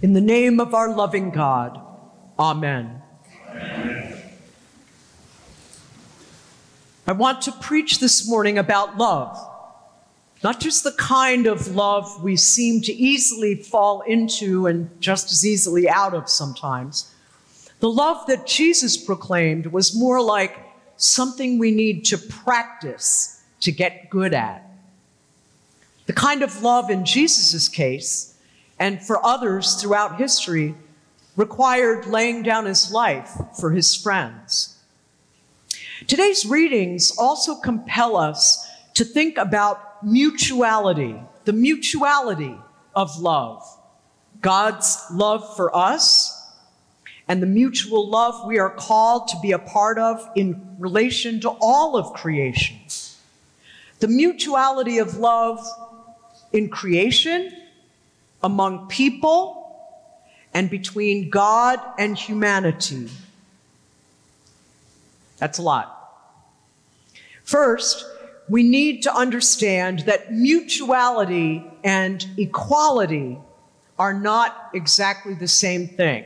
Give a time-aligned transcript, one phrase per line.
[0.00, 1.80] In the name of our loving God,
[2.38, 3.02] Amen.
[7.04, 9.36] I want to preach this morning about love.
[10.44, 15.44] Not just the kind of love we seem to easily fall into and just as
[15.44, 17.12] easily out of sometimes.
[17.80, 20.56] The love that Jesus proclaimed was more like
[20.96, 24.64] something we need to practice to get good at.
[26.06, 28.37] The kind of love in Jesus' case,
[28.78, 30.74] and for others throughout history,
[31.36, 34.78] required laying down his life for his friends.
[36.06, 42.56] Today's readings also compel us to think about mutuality, the mutuality
[42.94, 43.62] of love,
[44.40, 46.34] God's love for us,
[47.28, 51.50] and the mutual love we are called to be a part of in relation to
[51.60, 52.78] all of creation.
[54.00, 55.60] The mutuality of love
[56.52, 57.52] in creation,
[58.42, 59.58] among people,
[60.54, 63.08] and between God and humanity.
[65.38, 65.94] That's a lot.
[67.44, 68.04] First,
[68.48, 73.38] we need to understand that mutuality and equality
[73.98, 76.24] are not exactly the same thing.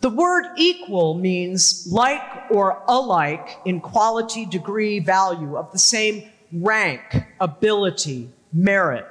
[0.00, 7.02] The word equal means like or alike in quality, degree, value, of the same rank,
[7.38, 9.06] ability, merit.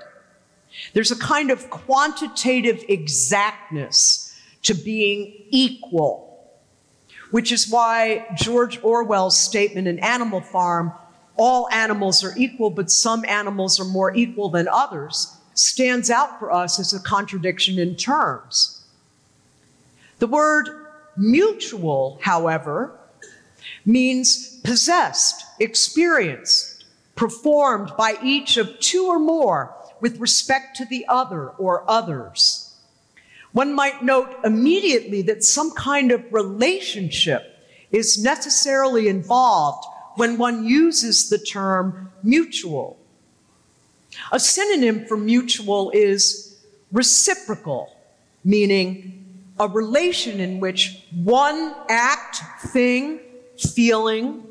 [0.94, 6.50] There's a kind of quantitative exactness to being equal,
[7.32, 10.94] which is why George Orwell's statement in Animal Farm
[11.40, 16.52] all animals are equal, but some animals are more equal than others, stands out for
[16.52, 18.84] us as a contradiction in terms.
[20.20, 20.68] The word
[21.16, 23.00] mutual, however,
[23.86, 26.84] means possessed, experienced,
[27.16, 32.76] performed by each of two or more with respect to the other or others.
[33.52, 41.30] One might note immediately that some kind of relationship is necessarily involved when one uses
[41.30, 43.00] the term mutual.
[44.32, 46.60] A synonym for mutual is
[46.92, 47.96] reciprocal,
[48.44, 49.26] meaning
[49.60, 53.20] a relation in which one act, thing,
[53.58, 54.46] feeling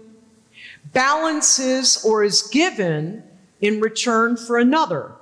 [0.93, 3.23] balances or is given
[3.61, 5.13] in return for another.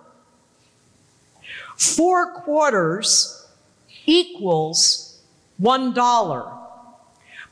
[1.76, 3.46] Four quarters
[4.06, 5.20] equals
[5.58, 6.52] one dollar.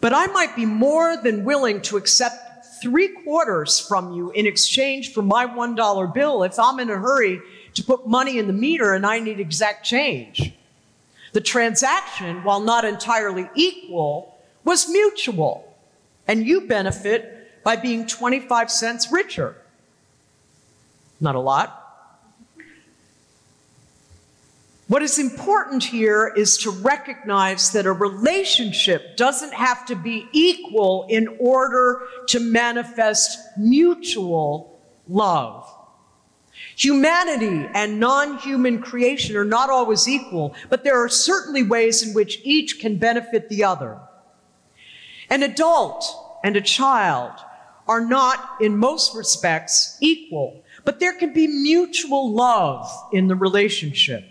[0.01, 2.45] But I might be more than willing to accept
[2.83, 6.99] three quarters from you in exchange for my one dollar bill if I'm in a
[6.99, 7.41] hurry
[7.75, 10.53] to put money in the meter and I need exact change.
[11.33, 15.75] The transaction, while not entirely equal, was mutual,
[16.29, 19.57] and you benefit by being 25 cents richer.
[21.21, 21.84] Not a lot.
[24.87, 31.07] What is important here is to recognize that a relationship doesn't have to be equal
[31.09, 34.79] in order to manifest mutual
[35.09, 35.67] love.
[36.77, 42.13] Humanity and non human creation are not always equal, but there are certainly ways in
[42.13, 43.99] which each can benefit the other.
[45.31, 46.05] An adult
[46.45, 47.33] and a child
[47.89, 54.25] are not, in most respects, equal, but there can be mutual love in the relationship.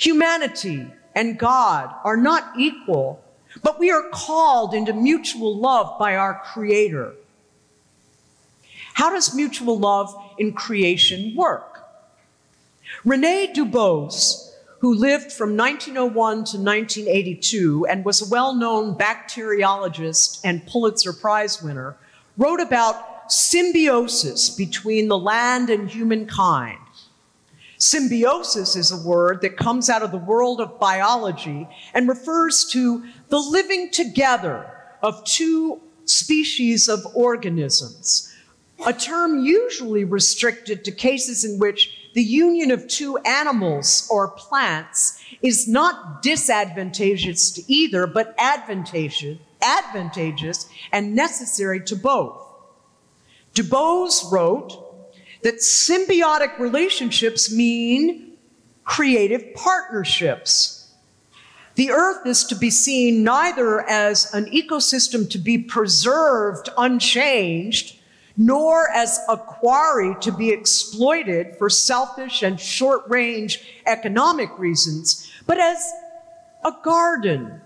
[0.00, 3.22] Humanity and God are not equal,
[3.62, 7.12] but we are called into mutual love by our Creator.
[8.94, 11.84] How does mutual love in creation work?
[13.04, 20.66] Rene Dubos, who lived from 1901 to 1982 and was a well known bacteriologist and
[20.66, 21.94] Pulitzer Prize winner,
[22.38, 26.79] wrote about symbiosis between the land and humankind
[27.80, 33.02] Symbiosis is a word that comes out of the world of biology and refers to
[33.30, 34.70] the living together
[35.02, 38.30] of two species of organisms,
[38.86, 45.18] a term usually restricted to cases in which the union of two animals or plants
[45.40, 52.46] is not disadvantageous to either, but advantageous, advantageous and necessary to both.
[53.54, 54.79] Dubos wrote,
[55.42, 58.32] that symbiotic relationships mean
[58.84, 60.92] creative partnerships.
[61.76, 67.98] The earth is to be seen neither as an ecosystem to be preserved unchanged,
[68.36, 75.58] nor as a quarry to be exploited for selfish and short range economic reasons, but
[75.58, 75.92] as
[76.64, 77.60] a garden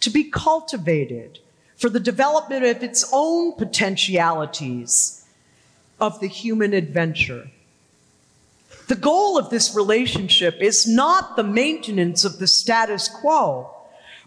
[0.00, 1.40] to be cultivated
[1.76, 5.25] for the development of its own potentialities
[6.00, 7.50] of the human adventure.
[8.88, 13.70] The goal of this relationship is not the maintenance of the status quo,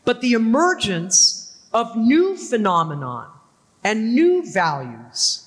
[0.03, 3.27] but the emergence of new phenomenon
[3.83, 5.45] and new values.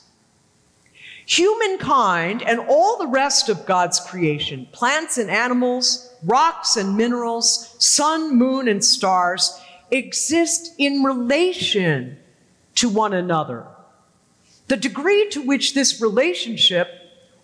[1.26, 8.36] Humankind and all the rest of God's creation, plants and animals, rocks and minerals, sun,
[8.36, 9.60] moon, and stars,
[9.90, 12.18] exist in relation
[12.76, 13.66] to one another.
[14.68, 16.88] The degree to which this relationship,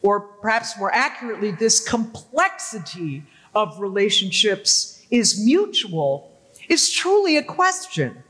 [0.03, 3.25] or perhaps more accurately, this complexity
[3.55, 6.33] of relationships is mutual,
[6.69, 8.23] is truly a question.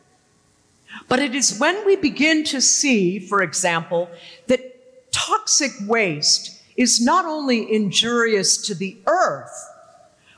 [1.09, 4.09] But it is when we begin to see, for example,
[4.47, 9.53] that toxic waste is not only injurious to the earth,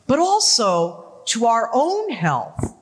[0.07, 2.75] but also to our own health.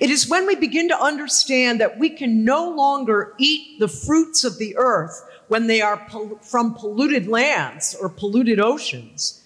[0.00, 4.44] It is when we begin to understand that we can no longer eat the fruits
[4.44, 9.42] of the earth when they are pol- from polluted lands or polluted oceans.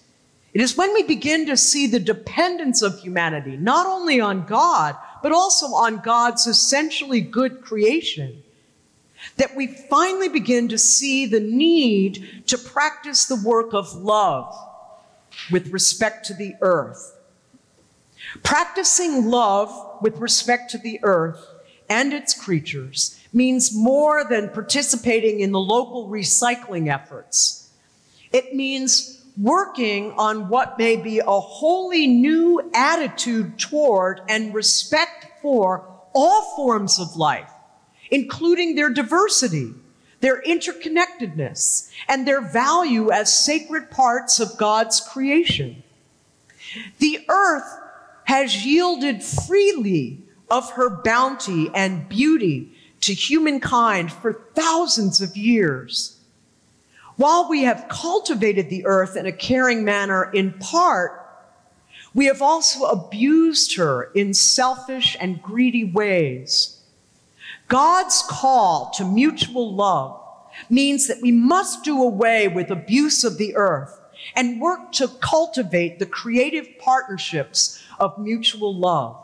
[0.53, 4.95] It is when we begin to see the dependence of humanity, not only on God,
[5.23, 8.43] but also on God's essentially good creation,
[9.37, 14.53] that we finally begin to see the need to practice the work of love
[15.51, 17.17] with respect to the earth.
[18.43, 21.47] Practicing love with respect to the earth
[21.89, 27.71] and its creatures means more than participating in the local recycling efforts.
[28.31, 35.89] It means working on what may be a wholly new attitude toward and respect for
[36.13, 37.49] all forms of life,
[38.11, 39.73] including their diversity,
[40.19, 45.81] their interconnectedness, and their value as sacred parts of God's creation.
[46.99, 47.79] The earth
[48.25, 52.71] has yielded freely of her bounty and beauty
[53.01, 56.19] to humankind for thousands of years.
[57.15, 61.19] While we have cultivated the earth in a caring manner in part,
[62.13, 66.81] we have also abused her in selfish and greedy ways.
[67.67, 70.19] God's call to mutual love
[70.69, 73.99] means that we must do away with abuse of the earth
[74.35, 79.17] and work to cultivate the creative partnerships of mutual love.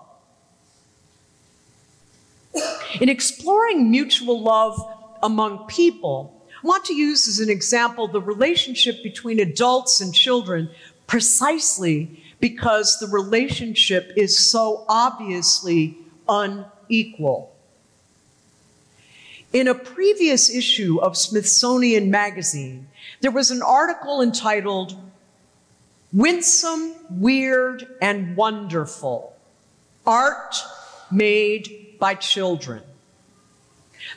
[2.99, 4.79] In exploring mutual love
[5.21, 10.69] among people, I want to use as an example the relationship between adults and children
[11.07, 15.97] precisely because the relationship is so obviously
[16.27, 17.55] unequal.
[19.51, 22.87] In a previous issue of Smithsonian Magazine,
[23.21, 24.95] there was an article entitled
[26.13, 29.35] Winsome, Weird, and Wonderful
[30.05, 30.55] Art
[31.11, 32.83] Made by Children.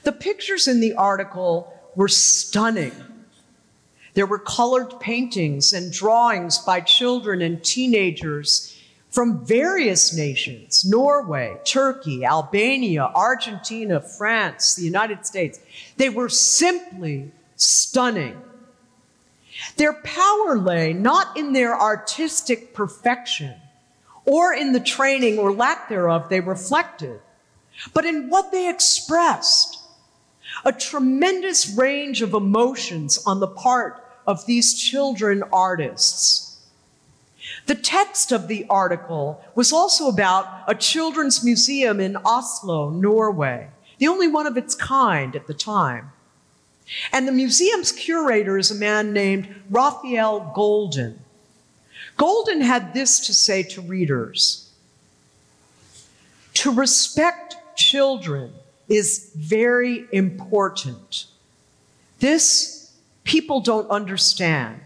[0.02, 2.92] The pictures in the article were stunning.
[4.14, 8.78] There were colored paintings and drawings by children and teenagers
[9.12, 15.60] from various nations Norway, Turkey, Albania, Argentina, France, the United States.
[15.98, 18.40] They were simply stunning.
[19.76, 23.54] Their power lay not in their artistic perfection
[24.24, 27.20] or in the training or lack thereof they reflected,
[27.92, 29.78] but in what they expressed
[30.64, 36.51] a tremendous range of emotions on the part of these children artists.
[37.66, 44.08] The text of the article was also about a children's museum in Oslo, Norway, the
[44.08, 46.10] only one of its kind at the time.
[47.12, 51.18] And the museum's curator is a man named Rafael Goldin.
[52.18, 54.70] Goldin had this to say to readers
[56.54, 58.52] To respect children
[58.88, 61.26] is very important.
[62.18, 62.92] This
[63.24, 64.80] people don't understand.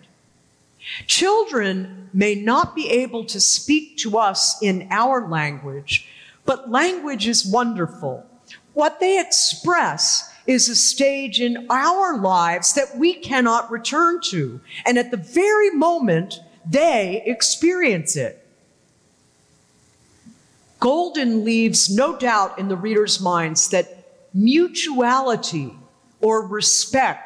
[1.06, 6.08] Children may not be able to speak to us in our language,
[6.44, 8.24] but language is wonderful.
[8.72, 14.60] What they express is a stage in our lives that we cannot return to.
[14.84, 18.42] And at the very moment, they experience it.
[20.80, 25.74] Goldin leaves no doubt in the reader's minds that mutuality
[26.20, 27.25] or respect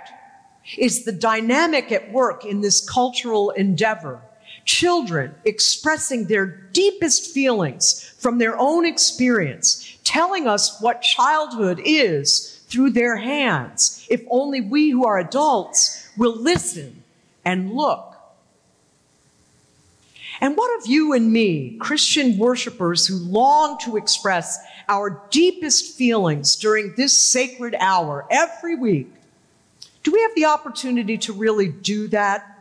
[0.78, 4.20] is the dynamic at work in this cultural endeavor.
[4.64, 12.90] Children expressing their deepest feelings from their own experience, telling us what childhood is through
[12.90, 17.02] their hands, if only we who are adults will listen
[17.44, 18.06] and look.
[20.40, 24.58] And what of you and me, Christian worshipers who long to express
[24.88, 29.12] our deepest feelings during this sacred hour every week?
[30.02, 32.60] Do we have the opportunity to really do that?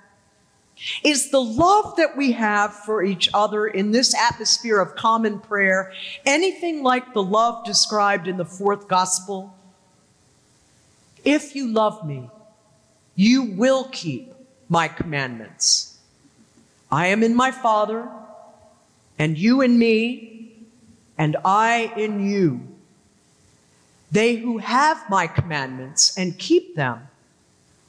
[1.04, 5.92] Is the love that we have for each other in this atmosphere of common prayer
[6.26, 9.54] anything like the love described in the fourth gospel?
[11.26, 12.30] If you love me,
[13.16, 14.34] you will keep
[14.70, 15.98] my commandments.
[16.92, 18.10] I am in my Father,
[19.18, 20.56] and you in me,
[21.18, 22.62] and I in you.
[24.12, 27.10] They who have my commandments and keep them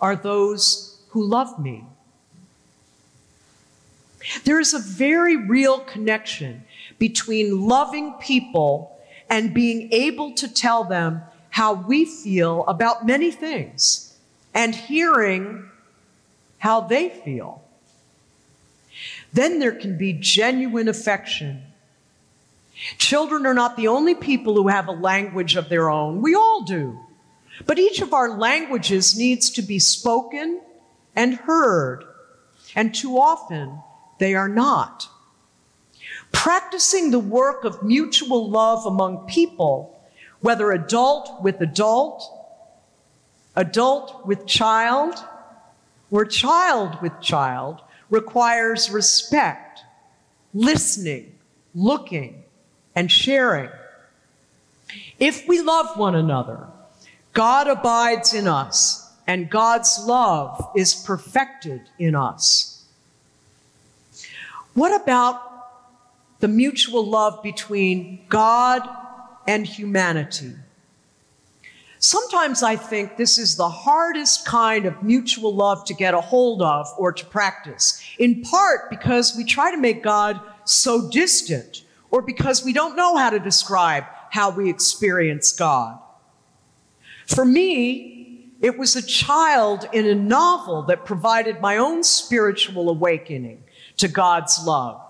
[0.01, 1.85] are those who love me.
[4.45, 6.65] There is a very real connection
[6.99, 14.17] between loving people and being able to tell them how we feel about many things
[14.55, 15.69] and hearing
[16.59, 17.63] how they feel.
[19.33, 21.63] Then there can be genuine affection.
[22.99, 26.21] Children are not the only people who have a language of their own.
[26.21, 26.99] We all do.
[27.67, 30.61] But each of our languages needs to be spoken
[31.15, 32.05] and heard.
[32.75, 33.81] And too often,
[34.19, 35.09] they are not.
[36.33, 40.01] Practicing the work of mutual love among people,
[40.41, 42.23] whether adult with adult,
[43.57, 45.17] adult with child,
[46.11, 49.81] or child with child, requires respect,
[50.55, 51.35] listening,
[51.75, 52.43] looking,
[52.95, 53.71] and sharing.
[55.19, 56.67] If we love one another,
[57.33, 62.85] God abides in us, and God's love is perfected in us.
[64.75, 65.41] What about
[66.41, 68.89] the mutual love between God
[69.47, 70.55] and humanity?
[72.03, 76.63] Sometimes I think this is the hardest kind of mutual love to get a hold
[76.63, 82.23] of or to practice, in part because we try to make God so distant or
[82.23, 85.99] because we don't know how to describe how we experience God.
[87.35, 93.63] For me, it was a child in a novel that provided my own spiritual awakening
[93.99, 95.01] to God's love.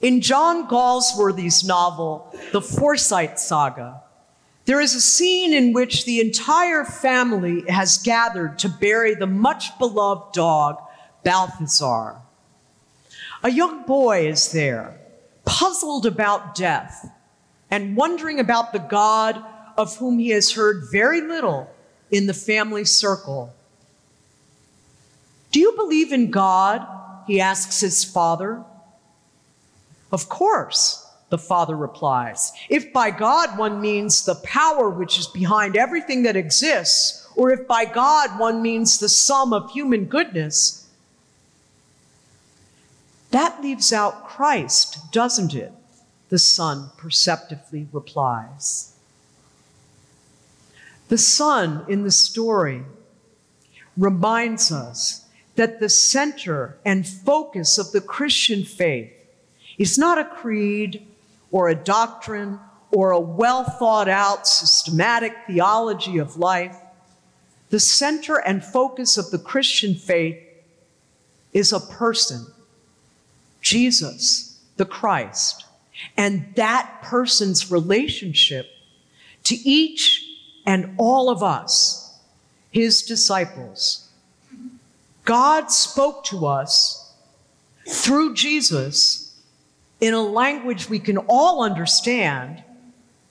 [0.00, 4.02] In John Galsworthy's novel, The Forsyte Saga,
[4.64, 9.76] there is a scene in which the entire family has gathered to bury the much
[9.78, 10.78] beloved dog,
[11.24, 12.18] Balthasar.
[13.42, 15.00] A young boy is there,
[15.44, 17.10] puzzled about death
[17.68, 19.44] and wondering about the God
[19.76, 21.70] of whom he has heard very little
[22.10, 23.54] in the family circle.
[25.50, 26.86] Do you believe in God?
[27.26, 28.64] he asks his father.
[30.10, 32.52] Of course, the father replies.
[32.68, 37.66] If by God one means the power which is behind everything that exists, or if
[37.66, 40.88] by God one means the sum of human goodness,
[43.30, 45.72] that leaves out Christ, doesn't it?
[46.28, 48.91] The son perceptively replies.
[51.12, 52.84] The son in the story
[53.98, 55.26] reminds us
[55.56, 59.12] that the center and focus of the Christian faith
[59.76, 61.06] is not a creed
[61.50, 62.58] or a doctrine
[62.90, 66.78] or a well thought out systematic theology of life.
[67.68, 70.38] The center and focus of the Christian faith
[71.52, 72.46] is a person,
[73.60, 75.66] Jesus, the Christ,
[76.16, 78.70] and that person's relationship
[79.44, 80.30] to each
[80.66, 82.18] and all of us,
[82.70, 84.08] his disciples
[85.24, 87.14] God spoke to us
[87.88, 89.40] through Jesus
[90.00, 92.62] in a language we can all understand,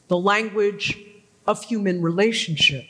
[0.07, 0.97] the language
[1.45, 2.85] of human relationship.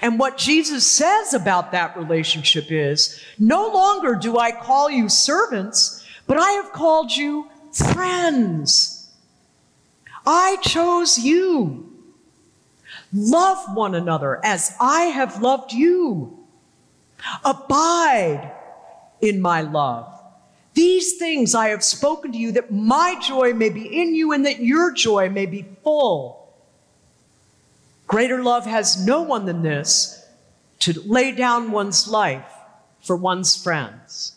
[0.00, 6.04] And what Jesus says about that relationship is no longer do I call you servants,
[6.26, 9.10] but I have called you friends.
[10.26, 11.87] I chose you.
[13.12, 16.38] Love one another as I have loved you.
[17.44, 18.52] Abide
[19.20, 20.14] in my love.
[20.74, 24.46] These things I have spoken to you that my joy may be in you and
[24.46, 26.54] that your joy may be full.
[28.06, 30.24] Greater love has no one than this
[30.80, 32.52] to lay down one's life
[33.00, 34.36] for one's friends.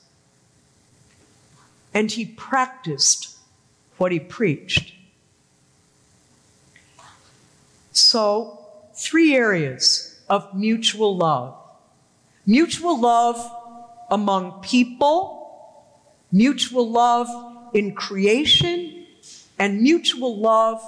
[1.94, 3.38] And he practiced
[3.98, 4.96] what he preached.
[7.92, 8.61] So,
[9.02, 11.58] three areas of mutual love
[12.46, 13.38] mutual love
[14.10, 15.88] among people,
[16.32, 17.28] mutual love
[17.74, 19.06] in creation,
[19.58, 20.82] and mutual love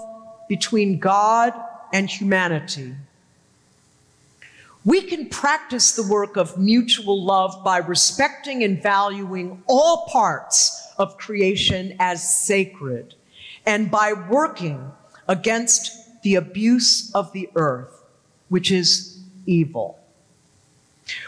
[0.49, 1.53] between God
[1.93, 2.95] and humanity.
[4.85, 11.17] We can practice the work of mutual love by respecting and valuing all parts of
[11.17, 13.15] creation as sacred
[13.65, 14.91] and by working
[15.29, 18.02] against the abuse of the earth,
[18.53, 19.17] which is
[19.47, 19.97] evil.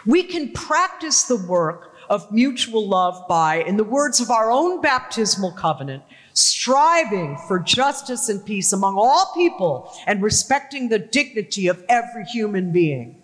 [0.06, 4.80] We can practice the work of mutual love by, in the words of our own
[4.80, 6.04] baptismal covenant,
[6.36, 12.72] striving for justice and peace among all people and respecting the dignity of every human
[12.72, 13.20] being.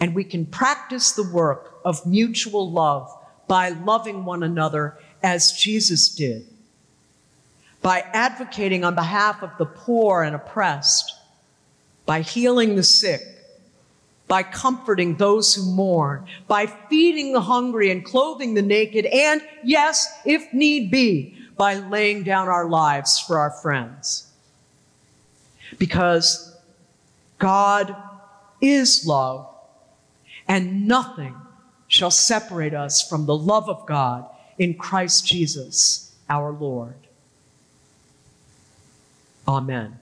[0.00, 3.08] And we can practice the work of mutual love
[3.46, 6.44] by loving one another as Jesus did,
[7.82, 11.20] by advocating on behalf of the poor and oppressed,
[12.06, 13.22] by healing the sick,
[14.28, 20.06] by comforting those who mourn, by feeding the hungry and clothing the naked, and yes,
[20.24, 24.30] if need be, by laying down our lives for our friends.
[25.78, 26.56] Because
[27.38, 27.94] God
[28.60, 29.48] is love,
[30.48, 31.34] and nothing
[31.88, 34.26] shall separate us from the love of God
[34.58, 36.94] in Christ Jesus our Lord.
[39.46, 39.98] Amen.